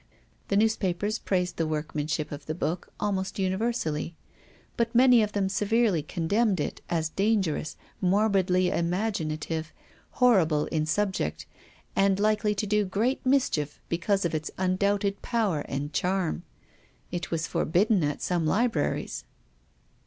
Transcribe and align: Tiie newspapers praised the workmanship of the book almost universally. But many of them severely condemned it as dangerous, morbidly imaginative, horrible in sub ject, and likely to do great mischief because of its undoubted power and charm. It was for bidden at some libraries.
Tiie 0.49 0.57
newspapers 0.57 1.19
praised 1.19 1.57
the 1.57 1.67
workmanship 1.67 2.31
of 2.31 2.47
the 2.47 2.55
book 2.55 2.91
almost 2.99 3.37
universally. 3.37 4.15
But 4.75 4.95
many 4.95 5.21
of 5.21 5.33
them 5.33 5.47
severely 5.47 6.01
condemned 6.01 6.59
it 6.59 6.81
as 6.89 7.09
dangerous, 7.09 7.77
morbidly 8.01 8.69
imaginative, 8.71 9.71
horrible 10.13 10.65
in 10.65 10.87
sub 10.87 11.13
ject, 11.13 11.45
and 11.95 12.19
likely 12.19 12.55
to 12.55 12.65
do 12.65 12.83
great 12.83 13.23
mischief 13.23 13.79
because 13.89 14.25
of 14.25 14.33
its 14.33 14.49
undoubted 14.57 15.21
power 15.21 15.59
and 15.69 15.93
charm. 15.93 16.41
It 17.11 17.29
was 17.29 17.45
for 17.45 17.63
bidden 17.63 18.03
at 18.03 18.23
some 18.23 18.47
libraries. 18.47 19.23